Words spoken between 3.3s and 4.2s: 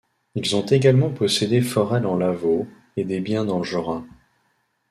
dans le Jorat.